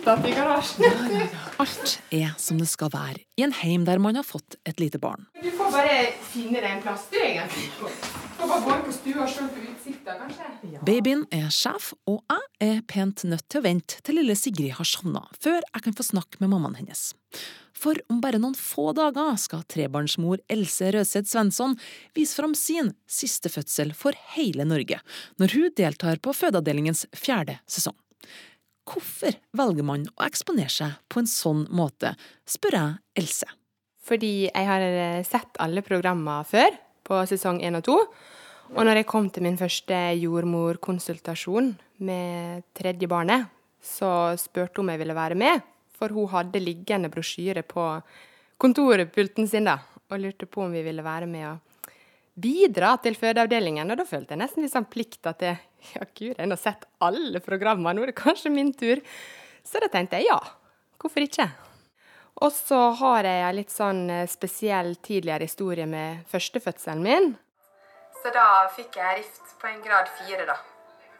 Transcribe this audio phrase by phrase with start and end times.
[0.00, 1.28] igjen i garasjen.
[1.60, 4.98] Alt er som det skal være i en heim der man har fått et lite
[4.98, 5.26] barn.
[5.42, 5.96] Du får bare
[6.30, 7.68] finne deg en plass, du, egentlig.
[7.76, 10.80] Du får bare gå på stua og se på utsikta, kanskje.
[10.86, 14.88] Babyen er sjef, og jeg er pent nødt til å vente til lille Sigrid har
[14.88, 17.10] sovna, før jeg kan få snakke med mammaen hennes.
[17.80, 21.76] For om bare noen få dager skal trebarnsmor Else Røseth Svensson
[22.16, 25.00] vise fram sin siste fødsel for hele Norge,
[25.40, 27.96] når hun deltar på fødeavdelingens fjerde sesong.
[28.88, 32.14] Hvorfor velger man å eksponere seg på en sånn måte,
[32.48, 33.48] spør jeg Else.
[34.06, 36.74] Fordi jeg har eh, sett alle programmer før,
[37.06, 37.96] på sesong én og to.
[38.70, 41.72] Og når jeg kom til min første jordmorkonsultasjon
[42.06, 43.48] med tredje barnet,
[43.82, 45.64] så spurte hun om jeg ville være med,
[45.96, 47.86] for hun hadde liggende brosjyre på
[48.60, 49.78] kontorpulten sin da,
[50.10, 51.92] og lurte på om vi ville være med og
[52.40, 53.90] bidra til fødeavdelingen.
[53.90, 55.42] Og da følte jeg nesten litt sånn plikt at
[55.96, 59.02] ja gud, jeg har sett alle programmene, nå er det kanskje min tur.
[59.64, 60.38] Så da tenkte jeg ja,
[61.00, 61.50] hvorfor ikke?
[62.40, 67.32] Og så har jeg en litt sånn eh, spesiell tidligere historie med førstefødselen min.
[68.20, 70.56] Så da fikk jeg rift på en grad fire, da.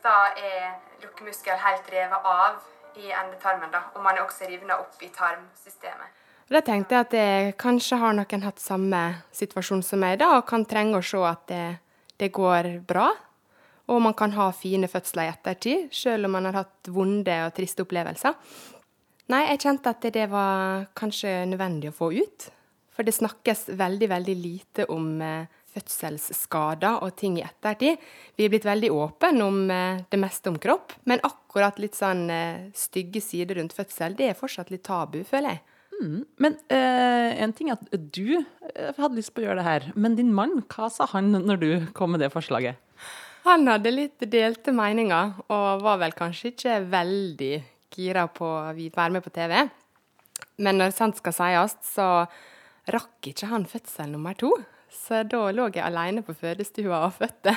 [0.04, 2.60] Da er lukkemuskel helt revet av
[2.96, 3.86] i endetarmen, da.
[3.94, 6.16] Og man er også rivna opp i tarmsystemet.
[6.48, 9.00] Og Da tenkte jeg at jeg kanskje har noen hatt samme
[9.36, 11.66] situasjon som meg, da, og kan trenge å se at det,
[12.18, 13.10] det går bra.
[13.90, 17.54] Og man kan ha fine fødsler i ettertid, selv om man har hatt vonde og
[17.56, 18.36] triste opplevelser.
[19.30, 22.50] Nei, jeg kjente at det var kanskje nødvendig å få ut.
[22.94, 28.00] For det snakkes veldig, veldig lite om eh, fødselsskader og ting i ettertid.
[28.36, 32.26] Vi er blitt veldig åpne om eh, det meste om kropp, men akkurat litt sånn
[32.32, 35.64] eh, stygge sider rundt fødsel, det er fortsatt litt tabu, føler jeg.
[36.00, 38.40] Mm, men eh, en ting er at du
[38.96, 41.70] hadde lyst på å gjøre det her, men din mann, hva sa han når du
[41.96, 42.80] kom med det forslaget?
[43.46, 47.54] Han hadde litt delte meninger, og var vel kanskje ikke veldig
[47.94, 49.54] gira på å være med på TV.
[50.60, 52.10] Men når sant skal sies, så
[52.90, 54.52] rakk ikke han fødsel nummer to.
[54.90, 57.54] Så da lå jeg alene på fødestua og fødte.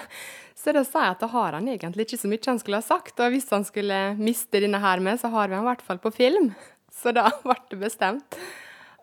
[0.58, 2.86] Så da sa jeg at da har han egentlig ikke så mye han skulle ha
[2.86, 3.18] sagt.
[3.20, 6.02] Og hvis han skulle miste denne her med, så har vi han i hvert fall
[6.04, 6.52] på film.
[6.94, 8.40] Så da ble det bestemt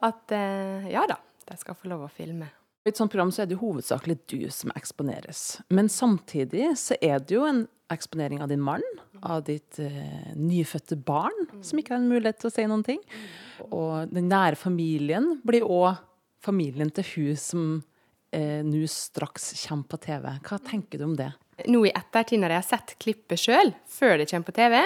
[0.06, 1.18] at eh, ja da,
[1.50, 2.48] de skal få lov å filme.
[2.80, 5.60] I et sånt program så er det jo hovedsakelig du som eksponeres.
[5.68, 8.84] Men samtidig så er det jo en eksponering av din mann,
[9.20, 13.02] av ditt eh, nyfødte barn, som ikke har en mulighet til å si noen ting.
[13.68, 16.00] Og den nære familien blir òg
[16.40, 17.64] familien til hun som
[18.32, 20.30] eh, nå straks kommer på TV.
[20.46, 21.32] Hva tenker du om det?
[21.68, 24.78] Nå i ettertid, når jeg har sett klippet sjøl, før det kommer på TV,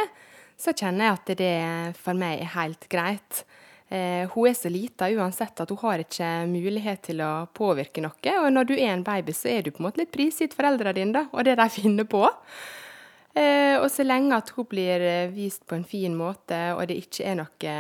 [0.59, 1.55] så kjenner jeg at det
[2.01, 3.45] for meg er helt greit.
[3.93, 8.37] Eh, hun er så lita uansett at hun har ikke mulighet til å påvirke noe.
[8.41, 10.97] Og når du er en baby, så er du på en måte litt prisgitt foreldrene
[10.97, 12.25] dine da, og det de finner på.
[13.35, 17.01] Eh, og så lenge at hun blir eh, vist på en fin måte, og det
[17.03, 17.79] ikke er noe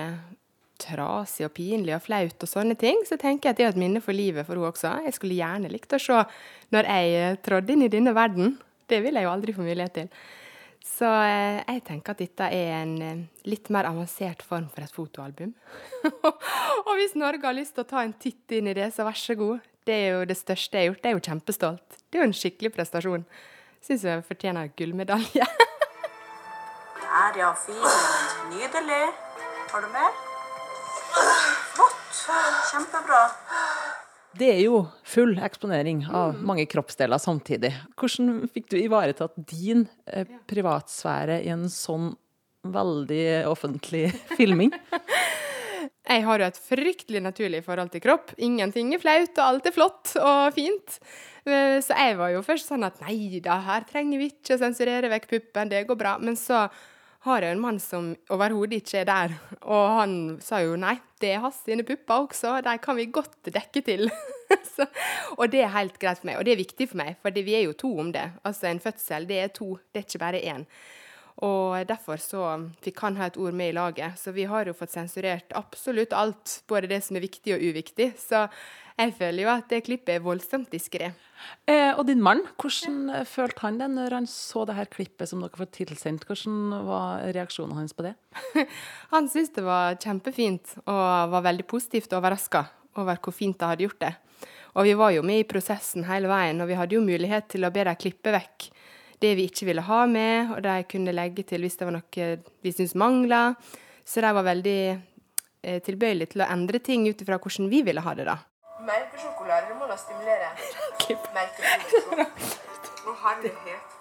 [0.84, 3.81] trasig og pinlig og flaut og sånne ting, så tenker jeg at det er et
[3.81, 4.97] minne for livet for hun også.
[5.06, 6.22] Jeg skulle gjerne likt å se
[6.75, 8.56] når jeg trådde inn i denne verden.
[8.91, 10.10] Det vil jeg jo aldri få mulighet til.
[10.84, 14.93] Så eh, jeg tenker at dette er en eh, litt mer avansert form for et
[14.93, 15.55] fotoalbum.
[16.87, 19.17] og hvis Norge har lyst til å ta en titt inn i det, så vær
[19.17, 19.65] så god.
[19.89, 21.05] Det er jo det største jeg har gjort.
[21.05, 21.99] Jeg er jo kjempestolt.
[22.09, 23.25] Det er jo en skikkelig prestasjon.
[23.84, 25.49] Syns jeg fortjener gullmedalje.
[27.01, 27.51] Der, ja.
[27.65, 27.99] Fint.
[28.53, 29.05] Nydelig.
[29.72, 30.12] Har du mer?
[31.75, 32.25] Flott.
[32.71, 33.25] Kjempebra.
[34.39, 37.71] Det er jo full eksponering av mange kroppsdeler samtidig.
[38.00, 42.12] Hvordan fikk du ivaretatt din eh, privatsfære i en sånn
[42.65, 44.09] veldig offentlig
[44.39, 44.72] filming?
[46.05, 48.34] Jeg har jo et fryktelig naturlig forhold til kropp.
[48.45, 50.99] Ingenting er flaut, og alt er flott og fint.
[51.47, 55.09] Eh, Så jeg var jo først sånn at nei da, her trenger vi ikke sensurere
[55.15, 56.16] vekk puppen, det går bra.
[56.21, 56.66] Men så
[57.25, 59.35] har jeg en mann som overhodet ikke er der.
[59.62, 63.48] Og han sa jo nei, det er hans sine pupper også, de kan vi godt
[63.48, 64.10] dekke til.
[64.75, 64.87] så,
[65.39, 67.57] og det er helt greit for meg, og det er viktig for meg, for vi
[67.57, 68.27] er jo to om det.
[68.45, 70.69] Altså en fødsel, det er to, det er ikke bare én.
[71.42, 72.45] Og derfor så
[72.84, 74.19] fikk han ha et ord med i laget.
[74.21, 78.13] Så vi har jo fått sensurert absolutt alt, både det som er viktig og uviktig.
[78.21, 78.47] Så
[78.95, 81.10] jeg føler jo at det klippet er voldsomt diskré.
[81.66, 83.25] Eh, og din mann, hvordan ja.
[83.27, 86.28] følte han det når han så det her klippet som dere får tilsendt?
[86.28, 88.15] Hvordan var reaksjonen hans på det?
[89.15, 92.65] Han syntes det var kjempefint, og var veldig positivt overraska
[93.03, 94.15] over hvor fint de hadde gjort det.
[94.78, 97.66] Og vi var jo med i prosessen hele veien, og vi hadde jo mulighet til
[97.66, 98.71] å be dem klippe vekk
[99.24, 102.28] det vi ikke ville ha med, og de kunne legge til hvis det var noe
[102.65, 103.42] vi syntes mangla.
[104.04, 108.04] Så de var veldig eh, tilbøyelige til å endre ting ut ifra hvordan vi ville
[108.04, 108.36] ha det, da.
[108.84, 110.53] Melkesjokolade det må da stimulere
[113.24, 113.92] herlighet.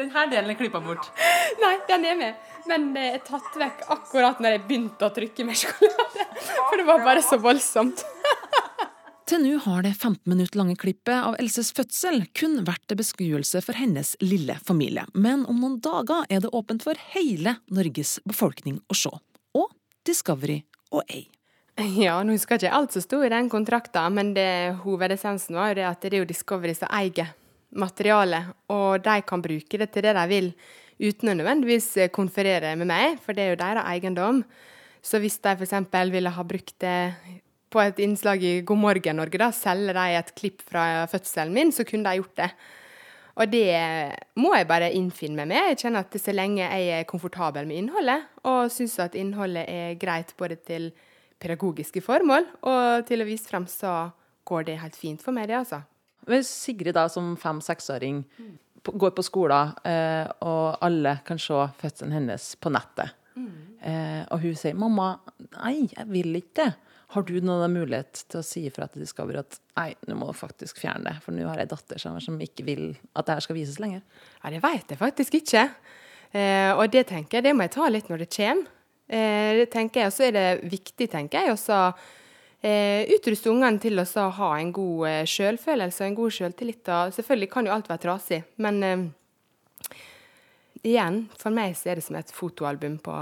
[0.00, 1.10] Denne delen er klippa bort.
[1.60, 2.46] Nei, den er med.
[2.70, 6.26] Men det er tatt vekk akkurat når jeg begynte å trykke med sjokolade.
[6.70, 8.04] For det var bare så voldsomt.
[9.30, 13.60] Til nå har det 15 minutter lange klippet av Elses fødsel kun vært til beskuelse
[13.62, 18.80] for hennes lille familie, men om noen dager er det åpent for hele Norges befolkning
[18.90, 19.12] å se.
[19.54, 19.68] Og
[20.08, 20.56] Discovery
[20.90, 21.20] og A.
[21.94, 24.48] Ja, nå husker ikke alt som sto i den kontrakten, men det,
[24.82, 27.30] hovedessensen var jo det at det er jo Discovery som eier
[27.70, 30.48] materialet, og de kan bruke det til det de vil,
[30.98, 34.42] uten å nødvendigvis konferere med meg, for det er jo deres eiendom.
[35.06, 35.78] Så hvis de f.eks.
[36.10, 36.98] ville ha brukt det
[37.70, 41.72] på et innslag i God morgen Norge, da, selger de et klipp fra fødselen min,
[41.72, 42.50] så kunne de gjort det.
[43.40, 43.70] Og det
[44.42, 45.68] må jeg bare innfinne meg med.
[45.70, 49.94] Jeg kjenner at så lenge jeg er komfortabel med innholdet, og syns at innholdet er
[50.00, 50.90] greit både til
[51.40, 54.10] pedagogiske formål og til å vise frem, så
[54.44, 55.80] går det helt fint for meg, det, altså.
[56.28, 58.20] Hvis Sigrid da som fem-seksåring
[58.84, 63.56] går på skolen, eh, og alle kan se fødselen hennes på nettet, mm.
[63.80, 65.14] eh, og hun sier 'mamma,
[65.56, 66.89] nei, jeg vil ikke det'.
[67.10, 70.36] Har du noen mulighet til å si ifra til Discovery at nei, nå må du
[70.38, 72.84] faktisk fjerne det, for nå har jeg datter som, ikke vil
[73.18, 74.04] at det her skal vises lenger?
[74.44, 75.64] Ja, Det vet jeg faktisk ikke.
[76.30, 78.70] Eh, og det tenker jeg, det må jeg ta litt når det kommer.
[79.10, 81.80] Eh, det tenker jeg, Og så er det viktig, tenker jeg, å
[82.62, 86.94] eh, utruste ungene til å ha en god eh, selvfølelse og en god selvtillit.
[87.18, 89.06] Selvfølgelig kan jo alt være trasig, men eh,
[90.86, 93.18] igjen, for meg så er det som et fotoalbum på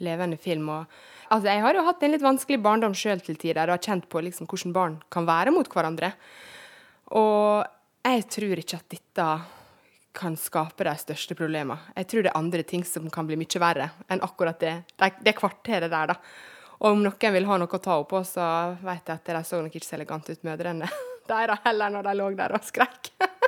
[0.00, 0.68] levende film.
[0.68, 0.86] og
[1.30, 4.08] Altså, jeg har jo hatt en litt vanskelig barndom sjøl til tider og har kjent
[4.10, 6.10] på liksom, hvordan barn kan være mot hverandre.
[7.14, 7.62] Og
[8.06, 9.26] jeg tror ikke at dette
[10.16, 11.78] kan skape de største problemene.
[11.94, 15.12] Jeg tror det er andre ting som kan bli mye verre enn akkurat det, det,
[15.22, 16.18] det kvarteret der, da.
[16.80, 18.44] Og om noen vil ha noe å ta opp på, så
[18.80, 20.88] vet jeg at de så nok ikke så elegante ut, mødrene
[21.30, 23.12] deres heller, når de lå der og skreik.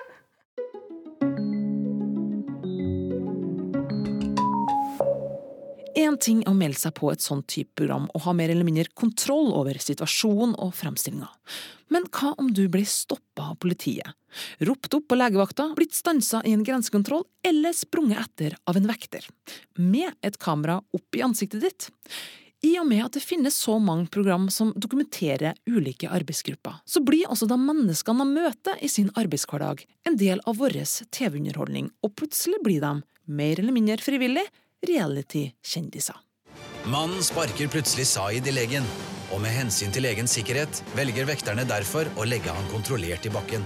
[6.02, 8.88] Én ting å melde seg på et sånt type program og ha mer eller mindre
[8.98, 11.28] kontroll over situasjonen og fremstillinga.
[11.92, 14.08] Men hva om du blir stoppa av politiet,
[14.66, 19.28] ropt opp på legevakta, blitt stansa i en grensekontroll eller sprunget etter av en vekter,
[19.76, 21.90] med et kamera opp i ansiktet ditt?
[22.62, 27.30] I og med at det finnes så mange program som dokumenterer ulike arbeidsgrupper, så blir
[27.30, 30.80] også de menneskene de møter i sin arbeidshverdag, en del av vår
[31.14, 32.94] TV-underholdning, og plutselig blir de,
[33.26, 34.46] mer eller mindre frivillig,
[34.88, 36.16] reality-kjendiser.
[36.90, 38.86] Mannen sparker plutselig Zaid i legen,
[39.32, 43.64] og med hensyn til legens sikkerhet velger vekterne derfor å legge han kontrollert i bakken.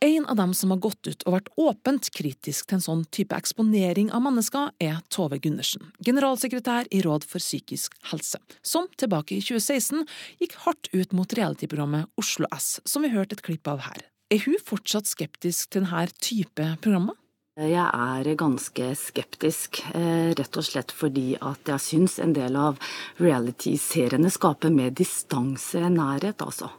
[0.00, 3.34] En av dem som har gått ut og vært åpent kritisk til en sånn type
[3.34, 9.42] eksponering av mennesker, er Tove Gundersen, generalsekretær i Råd for psykisk helse, som tilbake i
[9.42, 10.06] 2016
[10.38, 14.06] gikk hardt ut mot realityprogrammet Oslo S, som vi hørte et klipp av her.
[14.30, 17.18] Er hun fortsatt skeptisk til denne type programmer?
[17.58, 22.78] Jeg er ganske skeptisk, eh, rett og slett fordi at jeg syns en del av
[23.18, 26.70] reality-seriene skaper mer distanse enn nærhet, altså.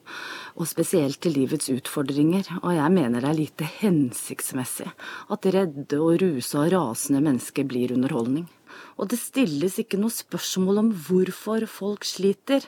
[0.55, 2.47] Og spesielt til livets utfordringer.
[2.63, 4.87] Og jeg mener det er lite hensiktsmessig
[5.29, 8.47] at redde og rusa og rasende mennesker blir underholdning.
[8.99, 12.65] Og det stilles ikke noe spørsmål om hvorfor folk sliter.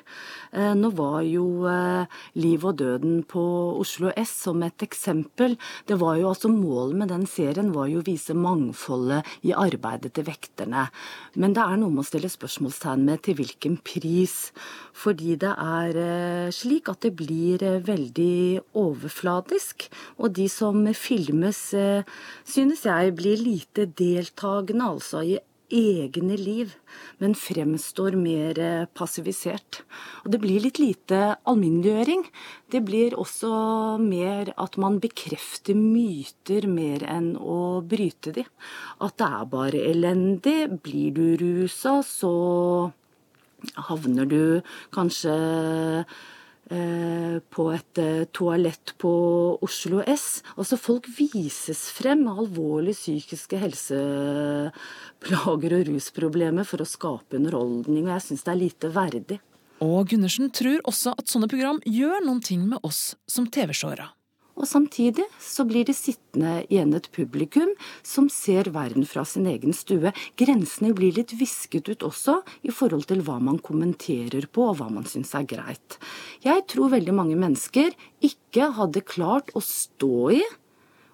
[0.55, 2.07] Eh, nå var jo eh,
[2.39, 3.43] liv og døden på
[3.81, 5.57] Oslo S som et eksempel.
[5.89, 10.13] Det var jo altså Målet med den serien var jo å vise mangfoldet i arbeidet
[10.15, 10.87] til vekterne.
[11.35, 14.37] Men det er noe med å stille spørsmålstegn med til hvilken pris.
[14.95, 19.89] Fordi det er eh, slik at det blir veldig overfladisk.
[20.23, 21.59] Og de som filmes,
[22.47, 25.39] synes jeg blir lite deltakende, altså i
[25.71, 26.75] egne liv,
[27.21, 29.81] men fremstår mer eh, passivisert.
[30.23, 32.25] Og det blir litt lite alminneliggjøring.
[32.71, 33.51] Det blir også
[34.01, 38.45] mer at man bekrefter myter mer enn å bryte de.
[39.01, 40.59] At det er bare elendig.
[40.83, 42.33] Blir du rusa, så
[43.89, 44.43] havner du
[44.93, 45.35] kanskje
[47.51, 49.11] på et eh, toalett på
[49.65, 50.43] Oslo S.
[50.55, 54.71] Altså Folk vises frem med alvorlige psykiske helseplager
[55.77, 59.39] og rusproblemer for å skape underholdning, og jeg syns det er lite verdig.
[59.81, 64.05] Og Gundersen tror også at sånne program gjør noen ting med oss som TV-seere.
[64.61, 67.71] Og samtidig så blir det sittende igjen et publikum
[68.05, 70.13] som ser verden fra sin egen stue.
[70.37, 74.91] Grensene blir litt visket ut også i forhold til hva man kommenterer på og hva
[74.93, 75.97] man syns er greit.
[76.45, 80.43] Jeg tror veldig mange mennesker ikke hadde klart å stå i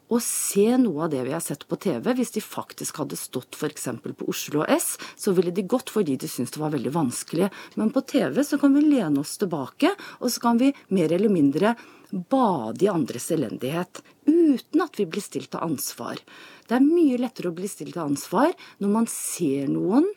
[0.08, 2.14] og se noe av det vi har sett på TV.
[2.16, 3.90] Hvis de faktisk hadde stått f.eks.
[4.06, 7.50] på Oslo S, så ville de gått fordi de syntes det var veldig vanskelig.
[7.76, 11.34] Men på TV så kan vi lene oss tilbake, og så kan vi mer eller
[11.34, 11.76] mindre
[12.12, 16.22] bade i andres elendighet uten at vi blir stilt til ansvar.
[16.68, 20.08] Det er mye lettere å bli stilt til ansvar når man ser noen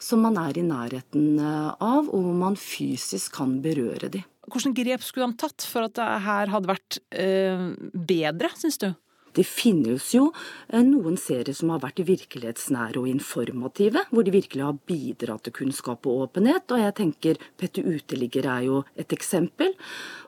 [0.00, 4.24] som man er i nærheten eh, av, og hvor man fysisk kan berøre dem.
[4.50, 8.88] Hvilke grep skulle de tatt for at det her hadde vært eh, bedre, syns du?
[9.36, 10.30] Det finnes jo
[10.68, 15.56] eh, noen serier som har vært virkelighetsnære og informative, hvor de virkelig har bidratt til
[15.60, 16.66] kunnskap og åpenhet.
[16.70, 19.74] Og jeg tenker Petter Uteligger er jo et eksempel.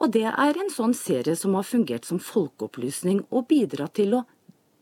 [0.00, 4.24] Og det er en sånn serie som har fungert som folkeopplysning og bidratt til å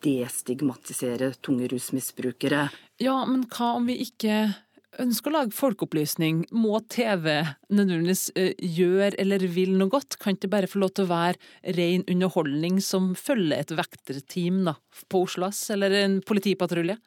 [0.05, 2.69] destigmatisere tunge rusmisbrukere.
[3.01, 4.43] Ja, men hva om vi ikke
[4.99, 7.29] ønsker å lage folkeopplysning, må TV
[7.71, 10.19] nødvendigvis uh, gjøre eller vil noe godt?
[10.21, 14.77] Kan ikke bare få lov til å være ren underholdning som følger et vekterteam da,
[15.13, 16.99] på Oslo S, eller en politipatrulje?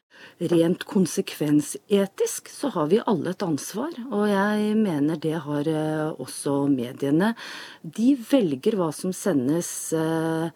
[0.54, 6.64] Rent konsekvensetisk så har vi alle et ansvar, og jeg mener det har uh, også
[6.72, 7.34] mediene.
[7.84, 9.74] De velger hva som sendes.
[9.98, 10.54] Uh,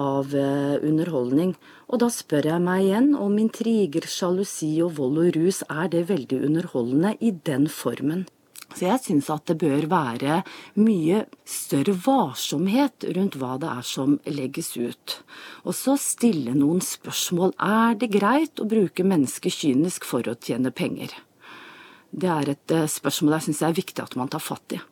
[0.00, 1.54] av eh, underholdning.
[1.88, 6.06] Og da spør jeg meg igjen om intriger, sjalusi og vold og rus, er det
[6.10, 8.24] veldig underholdende i den formen?
[8.74, 10.40] Så jeg syns at det bør være
[10.82, 15.18] mye større varsomhet rundt hva det er som legges ut.
[15.62, 17.54] Og så stille noen spørsmål.
[17.62, 21.14] Er det greit å bruke mennesker kynisk for å tjene penger?
[22.14, 24.82] Det er et eh, spørsmål jeg syns er viktig at man tar fatt i.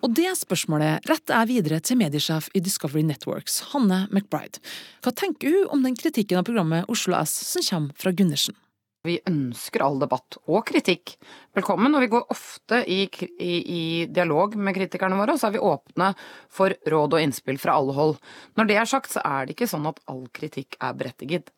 [0.00, 4.62] Og det spørsmålet retter jeg videre til mediesjef i Discovery Networks, Hanne McBride.
[5.04, 8.56] Hva tenker hun om den kritikken av programmet Oslo S som kommer fra Gundersen?
[9.04, 11.14] Vi ønsker all debatt og kritikk
[11.56, 13.06] velkommen, og vi går ofte i,
[13.40, 16.10] i, i, dialog med kritikerne våre, og så er vi åpne
[16.52, 18.18] for råd og innspill fra alle hold.
[18.60, 21.48] Når det er sagt, så er det ikke sånn at all kritikk er berettiget.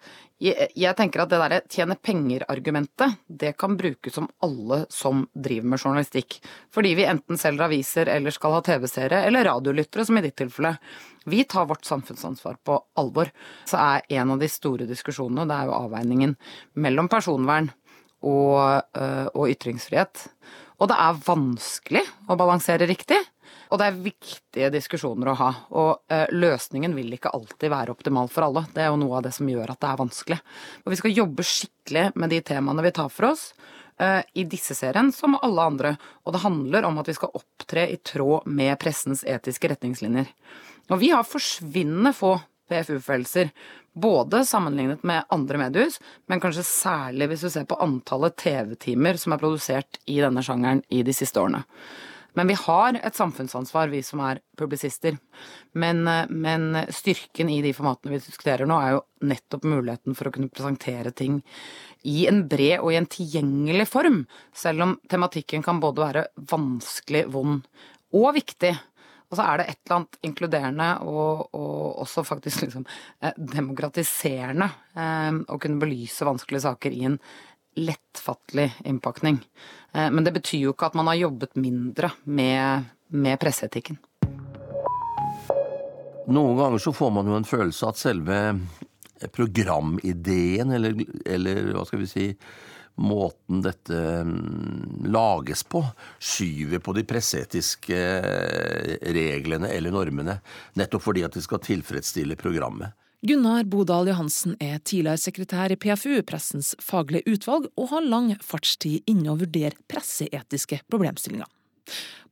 [0.42, 5.68] Jeg, jeg tenker at det derre tjene penger-argumentet, det kan brukes om alle som driver
[5.70, 6.40] med journalistikk.
[6.74, 10.74] Fordi vi enten selger aviser eller skal ha TV-seere, eller radiolyttere, som i ditt tilfelle.
[11.30, 13.30] Vi tar vårt samfunnsansvar på alvor.
[13.70, 16.34] Så er en av de store diskusjonene, det er jo avveiningen
[16.82, 17.70] mellom personvern
[18.22, 20.26] og, øh, og ytringsfrihet.
[20.82, 23.20] Og det er vanskelig å balansere riktig.
[23.72, 25.50] Og det er viktige diskusjoner å ha.
[25.80, 28.64] Og uh, løsningen vil ikke alltid være optimal for alle.
[28.74, 30.40] Det er jo noe av det som gjør at det er vanskelig.
[30.84, 33.50] Og vi skal jobbe skikkelig med de temaene vi tar for oss.
[34.00, 35.96] Uh, I disse serien som alle andre.
[36.26, 40.32] Og det handler om at vi skal opptre i tråd med pressens etiske retningslinjer.
[40.92, 42.36] Og vi har forsvinnende få
[42.72, 43.50] PFU-følelser,
[43.92, 49.34] Både sammenlignet med andre mediehus, men kanskje særlig hvis du ser på antallet TV-timer som
[49.34, 51.60] er produsert i denne sjangeren i de siste årene.
[52.38, 55.18] Men vi har et samfunnsansvar, vi som er publisister.
[55.72, 60.34] Men, men, styrken i de formatene vi diskuterer nå, er jo nettopp muligheten for å
[60.34, 61.42] kunne presentere ting
[62.08, 64.22] i en bred og i en tilgjengelig form.
[64.56, 67.60] Selv om tematikken kan både være vanskelig, vond
[68.16, 68.72] og viktig.
[69.32, 72.84] Og så er det et eller annet inkluderende og, og også faktisk liksom
[73.24, 77.16] eh, demokratiserende eh, å kunne belyse vanskelige saker i en
[77.74, 79.40] lettfattelig innpakning.
[79.92, 84.00] Eh, men det betyr jo ikke at man har jobbet mindre med, med presseetikken.
[86.32, 88.36] Noen ganger så får man jo en følelse at selve
[89.34, 90.94] programideen, eller,
[91.26, 92.26] eller hva skal vi si
[93.02, 95.82] måten dette mm, lages på,
[96.18, 100.38] skyver på de presseetiske eh, reglene eller normene,
[100.78, 102.92] nettopp fordi at de skal tilfredsstille programmet.
[103.22, 109.06] Gunnar Bodal Johansen er tidligere sekretær i PFU, pressens faglige utvalg, og har lang fartstid
[109.06, 111.46] inne å vurdere presseetiske problemstillinger.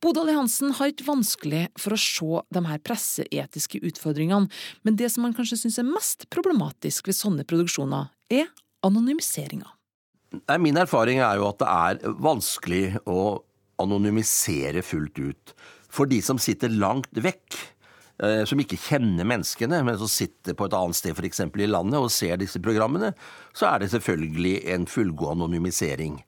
[0.02, 4.50] Bodal Johansen har ikke vanskelig for å se de her presseetiske utfordringene,
[4.82, 8.50] men det som man kanskje syns er mest problematisk ved sånne produksjoner, er
[8.82, 9.70] anonymiseringa.
[10.58, 13.44] Min erfaring er jo at det er vanskelig å
[13.78, 15.60] anonymisere fullt ut.
[15.86, 17.62] For de som sitter langt vekk,
[18.44, 21.40] som ikke kjenner menneskene, men som sitter på et annet sted, f.eks.
[21.40, 23.14] i landet, og ser disse programmene,
[23.56, 26.18] så er det selvfølgelig en fullgod anonymisering.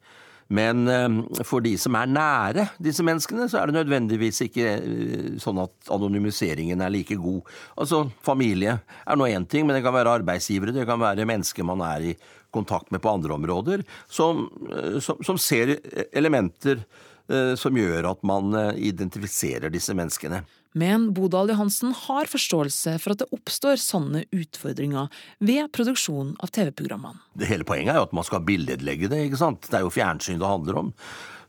[0.52, 1.08] Men eh,
[1.48, 5.92] for de som er nære disse menneskene, så er det nødvendigvis ikke eh, sånn at
[5.92, 7.48] anonymiseringen er like god.
[7.80, 11.66] Altså, familie er nå én ting, men det kan være arbeidsgivere, det kan være mennesker
[11.68, 12.16] man er i
[12.52, 15.78] kontakt med på andre områder, som, eh, som, som ser
[16.12, 16.82] elementer
[17.32, 20.44] eh, som gjør at man eh, identifiserer disse menneskene.
[20.78, 25.12] Men Bodal Johansen har forståelse for at det oppstår sånne utfordringer
[25.44, 27.20] ved produksjonen av TV-programmene.
[27.36, 29.68] Det hele poenget er jo at man skal billedlegge det, ikke sant.
[29.68, 30.90] Det er jo fjernsyn det handler om.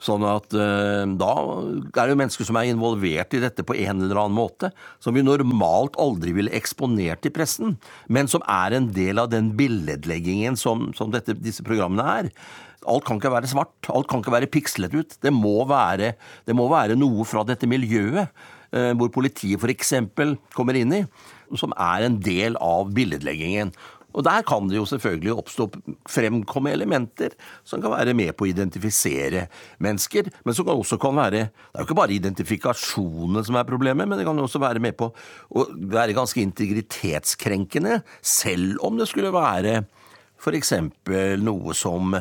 [0.04, 4.04] Sånn at eh, da er det jo mennesker som er involvert i dette på en
[4.04, 7.78] eller annen måte, som vi normalt aldri ville eksponert i pressen,
[8.12, 12.34] men som er en del av den billedleggingen som, som dette, disse programmene er.
[12.84, 15.16] Alt kan ikke være svart, alt kan ikke være pikslet ut.
[15.24, 18.28] Det må være, det må være noe fra dette miljøet
[18.74, 19.94] hvor politiet f.eks.
[20.58, 21.04] kommer inn i,
[21.60, 23.74] som er en del av billedleggingen.
[24.14, 25.68] Og Der kan det jo selvfølgelig oppstå
[26.10, 27.34] fremkomme elementer
[27.66, 29.48] som kan være med på å identifisere
[29.82, 34.08] mennesker, men som også kan være Det er jo ikke bare identifikasjonene som er problemet,
[34.08, 35.10] men det kan også være med på
[35.50, 39.84] å være ganske integritetskrenkende, selv om det skulle være
[40.38, 40.74] f.eks.
[41.42, 42.14] noe som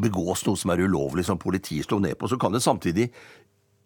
[0.00, 3.10] begås noe som er ulovlig, som politiet slår ned på, så kan det samtidig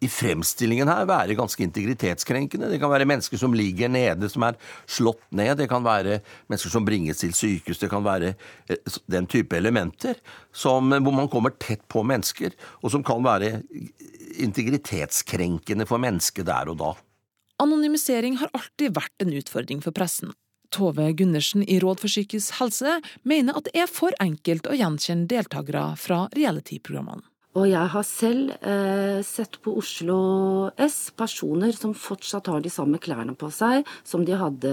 [0.01, 2.71] i fremstillingen her være ganske integritetskrenkende.
[2.71, 4.57] Det kan være mennesker som ligger nede, som er
[4.89, 5.53] slått ned.
[5.59, 7.81] Det kan være mennesker som bringes til sykehus.
[7.81, 10.17] Det kan være eh, den type elementer
[10.51, 13.59] som, hvor man kommer tett på mennesker, og som kan være
[14.41, 16.91] integritetskrenkende for mennesket der og da.
[17.61, 20.33] Anonymisering har alltid vært en utfordring for pressen.
[20.71, 25.29] Tove Gundersen i Råd for psykisk helse mener at det er for enkelt å gjenkjenne
[25.29, 27.27] deltakere fra reality-programmene.
[27.51, 30.19] Og jeg har selv eh, sett på Oslo
[30.79, 34.71] S personer som fortsatt har de samme klærne på seg som de hadde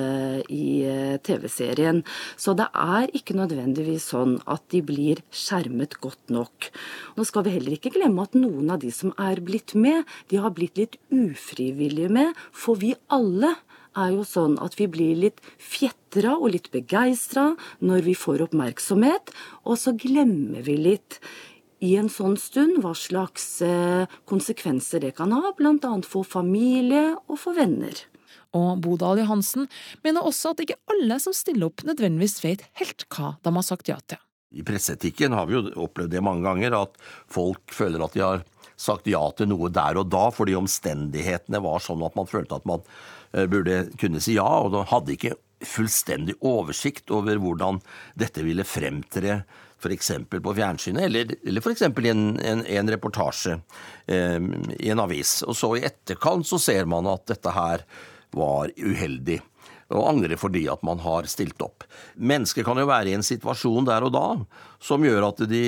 [0.55, 2.05] i eh, TV-serien.
[2.39, 6.71] Så det er ikke nødvendigvis sånn at de blir skjermet godt nok.
[7.19, 10.39] Nå skal vi heller ikke glemme at noen av de som er blitt med, de
[10.39, 13.57] har blitt litt ufrivillige med, for vi alle
[13.99, 17.51] er jo sånn at vi blir litt fjetra og litt begeistra
[17.83, 19.35] når vi får oppmerksomhet,
[19.67, 21.19] og så glemmer vi litt
[21.85, 25.93] i en sånn stund hva slags eh, konsekvenser det kan ha, bl.a.
[26.07, 27.95] for familie og for venner.
[28.57, 29.69] Og Bodal Johansen
[30.05, 33.91] mener også at ikke alle som stiller opp nødvendigvis vet helt hva de har sagt
[33.91, 34.21] ja til.
[34.57, 36.95] I presseetikken har vi jo opplevd det mange ganger, at
[37.29, 38.47] folk føler at de har
[38.81, 42.69] sagt ja til noe der og da fordi omstendighetene var sånn at man følte at
[42.69, 42.81] man
[43.35, 47.81] eh, burde kunne si ja, og de hadde ikke fullstendig oversikt over hvordan
[48.19, 49.43] dette ville fremtre
[49.79, 50.13] f.eks.
[50.31, 51.83] på fjernsynet, eller, eller f.eks.
[51.83, 53.59] i en, en, en reportasje
[54.07, 54.41] eh,
[54.79, 55.41] i en avis.
[55.47, 57.85] Og så i etterkant så ser man at dette her
[58.35, 59.41] var uheldig
[59.95, 61.87] og angre fordi at man har stilt opp.
[62.21, 64.27] Mennesker kan jo være i en situasjon der og da
[64.85, 65.63] som gjør at de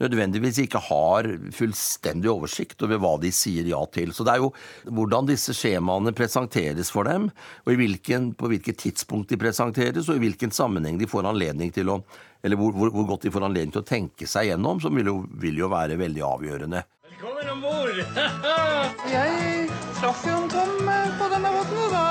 [0.00, 4.14] nødvendigvis ikke har fullstendig oversikt over hva de sier ja til.
[4.14, 4.52] Så det er jo
[4.88, 7.28] hvordan disse skjemaene presenteres for dem,
[7.66, 11.92] og hvilken, på hvilket tidspunkt de presenteres, og i hvilken sammenheng de får anledning til
[11.94, 12.00] å
[12.38, 15.16] eller hvor, hvor, godt de får anledning til å tenke seg gjennom, som vil jo,
[15.42, 16.84] vil jo være veldig avgjørende.
[17.18, 17.96] Velkommen om bord!
[19.10, 20.76] jeg traff jo en Tom
[21.18, 22.02] på denne båten, da.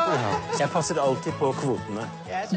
[0.60, 2.04] Jeg passer alltid på kvotene.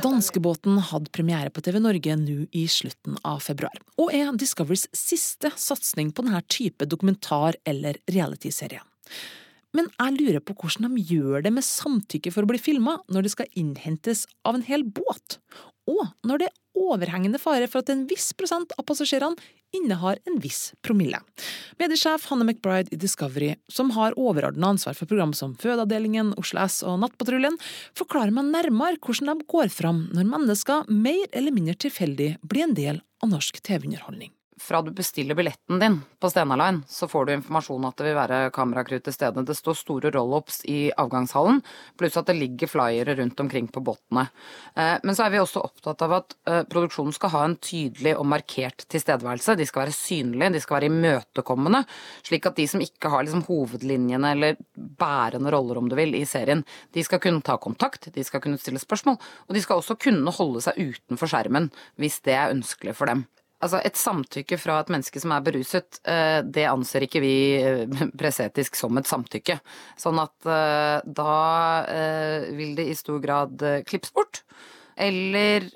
[0.03, 5.53] Danskebåten hadde premiere på TV Norge nå i slutten av februar, og er Discoverys siste
[5.55, 8.83] satsing på denne type dokumentar- eller realityserie.
[9.71, 13.29] Men jeg lurer på hvordan de gjør det med samtykke for å bli filma når
[13.29, 15.39] det skal innhentes av en hel båt,
[15.87, 19.39] og når det er overhengende fare for at en viss prosent av passasjerene
[19.77, 21.21] innehar en viss promille.
[21.81, 26.81] Mediesjef Hanne McBride i Discovery, som har overordna ansvar for program som Fødeavdelingen, Oslo S
[26.87, 27.59] og Nattpatruljen,
[27.99, 32.77] forklarer meg nærmere hvordan de går fram når mennesker mer eller mindre tilfeldig blir en
[32.77, 37.33] del av norsk TV-underholdning fra du bestiller billetten din på Stena Line, så får du
[37.33, 39.44] informasjon at det vil være kamerakrutt til stede.
[39.49, 41.62] Det står store roll-ups i avgangshallen,
[41.99, 44.27] pluss at det ligger flyere rundt omkring på båtene.
[44.77, 48.14] Eh, men så er vi også opptatt av at eh, produksjonen skal ha en tydelig
[48.18, 49.57] og markert tilstedeværelse.
[49.57, 51.83] De skal være synlige, de skal være imøtekommende,
[52.29, 56.27] slik at de som ikke har liksom hovedlinjene eller bærende roller, om du vil, i
[56.29, 59.16] serien, de skal kunne ta kontakt, de skal kunne stille spørsmål,
[59.49, 63.25] og de skal også kunne holde seg utenfor skjermen hvis det er ønskelig for dem.
[63.61, 67.35] Altså, et samtykke fra et menneske som er beruset, eh, det anser ikke vi
[68.20, 69.59] presetisk som et samtykke.
[70.01, 71.37] Sånn at eh, da
[72.57, 74.42] vil det i stor grad klippes bort,
[75.01, 75.68] eller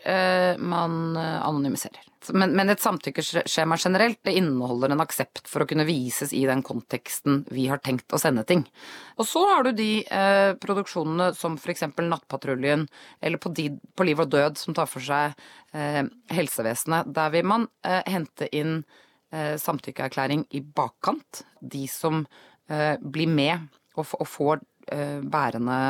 [0.61, 2.14] man anonymiserer.
[2.33, 6.63] Men, men et samtykkeskjema generelt det inneholder en aksept for å kunne vises i den
[6.65, 8.65] konteksten vi har tenkt å sende ting.
[9.19, 11.87] Og så har du de eh, produksjonene som f.eks.
[12.01, 12.87] Nattpatruljen
[13.21, 15.35] eller på, de, på, Liv og død, som tar for seg
[15.77, 16.03] eh,
[16.35, 17.11] helsevesenet.
[17.15, 18.79] Der vil man eh, hente inn
[19.33, 21.45] eh, samtykkeerklæring i bakkant.
[21.61, 22.23] De som
[22.71, 25.81] eh, blir med og, og får eh, bærende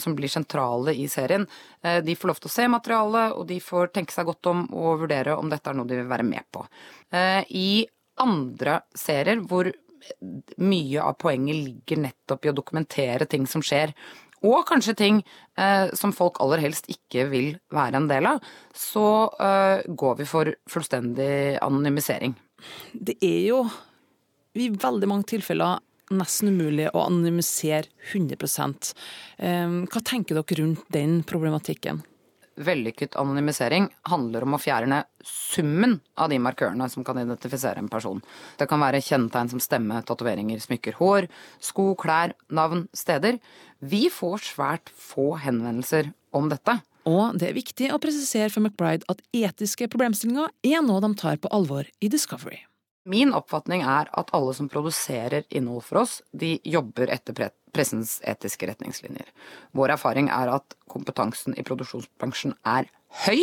[0.00, 1.46] som blir sentrale i serien,
[1.82, 4.66] eh, de får lov til å se materialet, og de får tenke seg godt om
[4.72, 6.66] og vurdere om dette er noe de vil være med på.
[7.12, 7.86] Eh, I
[8.22, 9.70] andre serier hvor
[10.60, 13.94] mye av poenget ligger nettopp i å dokumentere ting som skjer,
[14.44, 15.22] og kanskje ting
[15.56, 18.42] eh, som folk aller helst ikke vil være en del av,
[18.76, 19.06] så
[19.40, 22.36] eh, går vi for fullstendig anonymisering.
[22.92, 23.62] Det er jo
[24.54, 25.80] i veldig mange tilfeller
[26.18, 28.92] nesten umulig å anonymisere 100%
[29.38, 32.02] Hva tenker dere rundt den problematikken?
[32.56, 38.22] vellykket anonymisering handler om å fjerne summen av de markørene som kan identifisere en person.
[38.58, 41.28] Det kan være kjennetegn som stemme, tatoveringer, smykker, hår,
[41.62, 43.40] sko, klær, navn, steder.
[43.80, 46.78] Vi får svært få henvendelser om dette.
[47.08, 51.40] Og det er viktig å presisere for McBride at etiske problemstillinger er noe de tar
[51.42, 52.62] på alvor i Discovery.
[53.04, 58.68] Min oppfatning er at alle som produserer innhold for oss, de jobber etter pressens etiske
[58.70, 59.28] retningslinjer.
[59.76, 62.88] Vår erfaring er at kompetansen i produksjonsbransjen er
[63.26, 63.42] høy,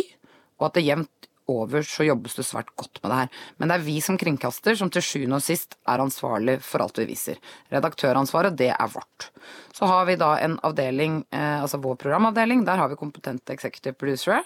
[0.58, 3.30] og at det jevnt over så jobbes det svært godt med det her.
[3.58, 7.00] Men det er vi som kringkaster som til sjuende og sist er ansvarlig for alt
[7.02, 7.38] vi viser.
[7.72, 9.30] Redaktøransvaret, det er vårt.
[9.74, 13.98] Så har vi da en avdeling, eh, altså vår programavdeling, der har vi kompetente executive
[13.98, 14.42] producere.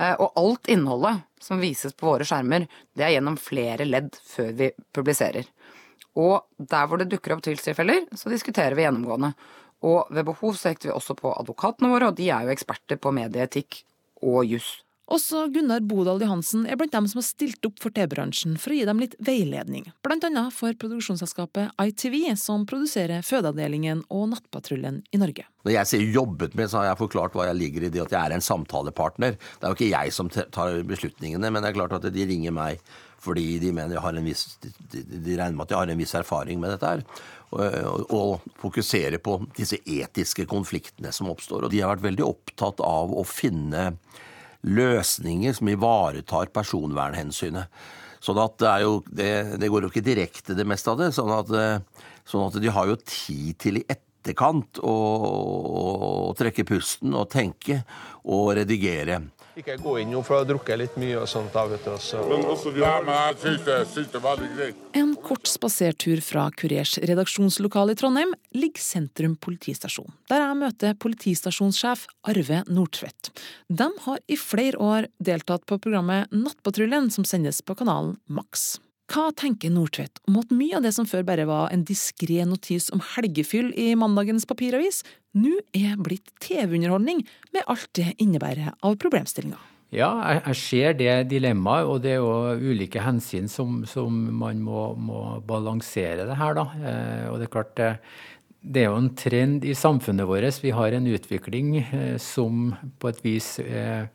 [0.00, 4.52] Eh, og alt innholdet som vises på våre skjermer, det er gjennom flere ledd før
[4.58, 5.48] vi publiserer.
[6.18, 9.32] Og der hvor det dukker opp tvilstilfeller, så diskuterer vi gjennomgående.
[9.88, 13.00] Og ved behov så hekter vi også på advokatene våre, og de er jo eksperter
[13.02, 13.82] på medieetikk
[14.22, 14.81] og juss.
[15.10, 18.76] Også Gunnar Bodal Johansen er blant dem som har stilt opp for TV-bransjen for å
[18.76, 25.20] gi dem litt veiledning, blant annet for produksjonsselskapet ITV, som produserer Fødeavdelingen og Nattpatruljen i
[25.20, 25.48] Norge.
[25.66, 28.14] Når jeg sier jobbet med, så har jeg forklart hva jeg ligger i det at
[28.14, 29.36] jeg er en samtalepartner.
[29.36, 32.54] Det er jo ikke jeg som tar beslutningene, men det er klart at de ringer
[32.54, 32.82] meg
[33.22, 33.70] fordi de
[34.26, 34.58] viss,
[34.90, 37.04] de regner med at jeg har en viss erfaring med dette her.
[37.52, 41.66] Og, og fokuserer på disse etiske konfliktene som oppstår.
[41.66, 43.92] Og de har vært veldig opptatt av å finne
[44.62, 47.82] løsninger som ivaretar personvernhensynet.
[48.22, 51.10] Sånn at det, jo, det, det, går jo ikke direkte, det meste av det.
[51.16, 51.50] Sånn at,
[52.28, 54.94] sånn at de har jo tid til i etterkant å,
[56.30, 57.80] å trekke pusten og tenke
[58.22, 59.18] og redigere.
[59.52, 61.52] Ikke gå inn nå, for å har drukket litt mye og sånt.
[61.52, 61.90] da, vet du.
[61.92, 62.22] Også.
[62.28, 64.84] Men også, ja, men jeg synes det, synes det er veldig greit.
[65.02, 72.06] En kort spasertur fra Kurers redaksjonslokale i Trondheim ligger Sentrum politistasjon, der jeg møter politistasjonssjef
[72.32, 73.32] Arve Nordtvedt.
[73.68, 78.78] De har i flere år deltatt på programmet Nattpatruljen, som sendes på kanalen Maks.
[79.12, 82.86] Hva tenker Nordtvedt om at mye av det som før bare var en diskré notis
[82.94, 85.02] om helgefyll i mandagens papiravis,
[85.36, 87.20] nå er blitt TV-underholdning
[87.52, 89.60] med alt det innebærer av problemstillinger?
[89.92, 94.94] Ja, jeg, ser det dilemmaet, og det er jo ulike hensyn som, som man må,
[94.96, 96.64] må, balansere det her, da.
[96.80, 97.90] Eh, og det er klart, det,
[98.64, 100.62] det er jo en trend i samfunnet vårt.
[100.64, 104.08] Vi har en utvikling eh, som på et vis eh,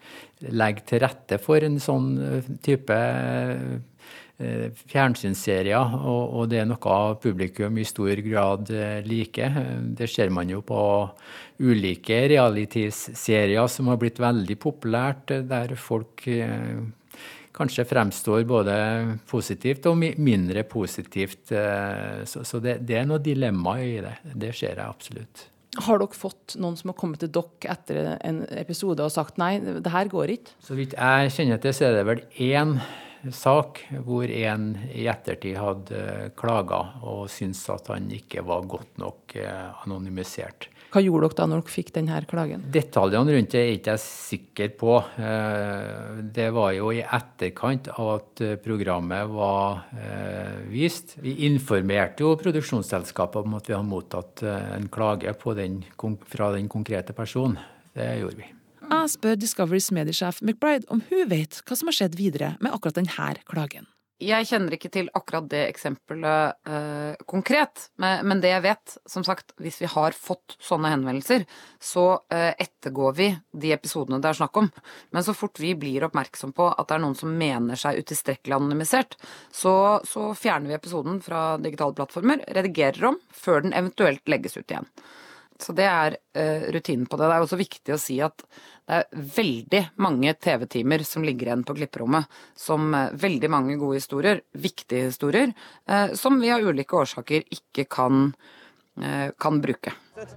[0.49, 3.96] legger til rette for en sånn eh, type eh, Eh,
[4.37, 9.57] fjernsynsserier, og, og, det er noe publikum i stor grad eh, liker.
[9.97, 10.81] Det ser man jo på
[11.65, 16.27] ulike realitys-serier som har blitt veldig populært, eh, der folk
[17.57, 18.73] kanskje fremstår både
[19.25, 21.49] positivt og mindre positivt.
[21.49, 24.11] Så, så det, det, er noe dilemma i det.
[24.37, 25.47] Det ser jeg absolutt.
[25.87, 29.55] Har dere fått noen som har kommet til dere etter en episode og sagt nei,
[29.57, 30.53] det her går ikke?
[30.69, 32.77] Så vidt jeg kjenner til, så er det vel én
[33.33, 39.37] sak hvor en i ettertid hadde klaga og syntes at han ikke var godt nok
[39.39, 40.69] eh, anonymisert.
[40.87, 42.63] Hva gjorde dere da når dere fikk denne klagen?
[42.71, 44.97] Detaljene rundt det er ikke jeg sikker på.
[45.19, 51.17] Eh, det var jo i etterkant av at programmet var eh, vist.
[51.23, 55.81] Vi informerte jo produksjonsselskapet om at vi hadde mottatt en klage den,
[56.27, 57.59] fra den konkrete personen.
[57.97, 58.56] Det gjorde vi.
[58.87, 62.95] Jeg spør Discoverys mediesjef McBride om hun vet hva som har skjedd videre med akkurat
[62.95, 63.87] denne klagen.
[64.17, 69.53] Jeg kjenner ikke til akkurat det eksempelet eh, konkret, men, det jeg vet, som sagt,
[69.61, 71.45] hvis vi har fått sånne henvendelser,
[71.77, 74.71] så eh, ettergår vi de episodene det er snakk om.
[75.13, 78.57] Men så fort vi blir oppmerksom på at det er noen som mener seg utilstrekkelig
[78.57, 79.19] anonymisert,
[79.53, 79.75] så,
[80.07, 84.89] så fjerner vi episoden fra digitale plattformer, redigerer om, før den eventuelt legges ut igjen.
[85.61, 87.27] Så det er uh, rutinen på det.
[87.27, 88.43] Det er også viktig å si at
[88.87, 92.29] det er veldig mange TV-timer som ligger igjen på klipperommet.
[92.57, 95.53] Som uh, veldig mange gode historier, viktige historier,
[95.89, 98.31] uh, som vi av ulike årsaker ikke kan,
[99.37, 99.91] kan bruke.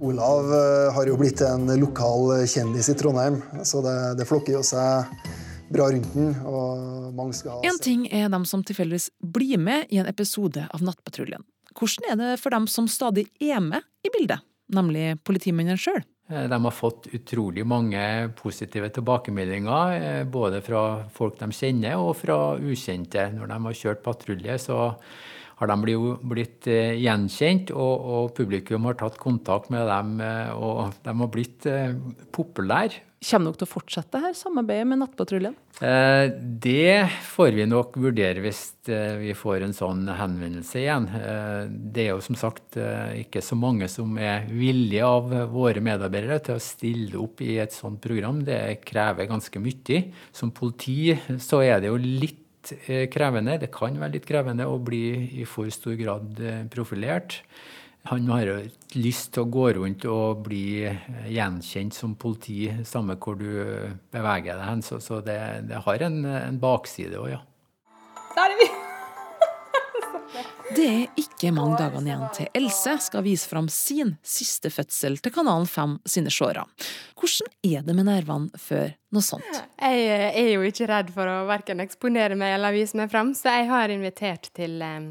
[0.04, 0.50] Olav
[0.92, 5.09] har jo blitt en lokal kjendis i Trondheim, så det, det flokker jo seg
[5.72, 6.35] bra rundt den.
[6.44, 7.62] og mange skal...
[7.64, 11.46] En ting er dem som tilfeldigvis blir med i en episode av Nattpatruljen.
[11.78, 14.42] Hvordan er det for dem som stadig er med i bildet?
[14.74, 16.02] Nemlig politimennene sjøl.
[16.30, 18.02] Eh, de har fått utrolig mange
[18.38, 23.33] positive tilbakemeldinger, eh, både fra folk de kjenner og fra ukjente.
[23.35, 24.94] Når de har kjørt patrulje, så
[25.60, 30.96] har de blitt, eh, gjenkjent, og, og, publikum har tatt kontakt med dem, eh, og
[31.04, 31.94] de har blitt eh,
[32.32, 33.06] populære.
[33.20, 35.56] Kommer dere til å fortsette her samarbeidet med Nettpatruljen?
[35.84, 36.30] Eh,
[36.64, 38.62] det får vi nok vurdere hvis
[39.20, 41.04] vi får en sånn henvendelse igjen.
[41.92, 42.80] Det er jo som sagt
[43.20, 47.76] ikke så mange som er villige av våre medarbeidere til å stille opp i et
[47.76, 48.40] sånt program.
[48.48, 50.00] Det krever ganske mye.
[50.32, 52.46] Som politi så er det jo litt
[53.12, 53.58] krevende.
[53.62, 55.04] Det kan være litt krevende å bli
[55.40, 56.40] i for stor grad
[56.72, 57.40] profilert.
[58.08, 58.56] Han har jo
[58.96, 60.88] lyst til å gå rundt og bli
[61.28, 63.50] gjenkjent som politi, samme hvor du
[64.12, 64.84] beveger deg hen.
[64.86, 67.42] Så, så det, det, har en, en bakside òg, ja.
[68.36, 68.69] Der er vi!
[70.70, 75.33] Det er ikke mange dagene igjen til Else skal vise fram sin siste fødsel til
[75.35, 76.62] Kanalen 5 sine seere.
[77.18, 79.61] Hvordan er det med nervene før noe sånt?
[79.83, 83.56] Jeg er jo ikke redd for å verken eksponere meg eller vise meg fram, så
[83.59, 85.11] jeg har invitert til eh,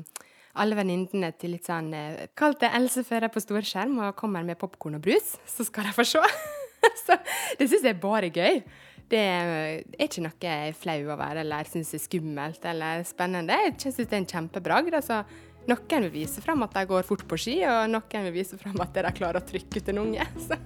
[0.60, 4.60] alle venninnene til litt sånn Kall Kalt det Else fører på storskjerm og kommer med
[4.62, 6.24] popkorn og brus, så skal de få se.
[7.04, 7.20] så
[7.60, 8.64] det syns jeg er bare gøy.
[9.10, 13.58] Det er ikke noe jeg er flau over eller syns er skummelt eller spennende.
[13.66, 14.94] Jeg syns det er en kjempebragd.
[14.94, 15.24] Altså,
[15.68, 18.80] noen vil vise fram at de går fort på ski, og noen vil vise fram
[18.84, 20.30] at de klarer å trykke ut en unge.
[20.48, 20.58] Så.